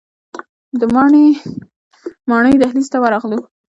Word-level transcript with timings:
د 0.79 0.81
ماڼۍ 2.29 2.53
دهلیز 2.61 2.87
ته 2.93 2.97
ورغلو. 3.03 3.39